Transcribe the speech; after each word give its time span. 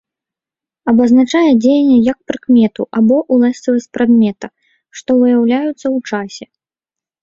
Абазначае 0.91 1.51
дзеянне 1.65 1.99
як 2.09 2.19
прыкмету 2.33 2.83
або 3.03 3.15
ўласцівасць 3.37 3.91
прадмета, 4.01 4.47
што 5.01 5.09
выяўляюцца 5.23 5.83
ў 5.83 5.97
часе. 6.13 6.45